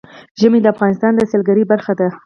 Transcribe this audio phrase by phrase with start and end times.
[0.39, 2.07] ژمی د افغانستان د سیلګرۍ برخه ده.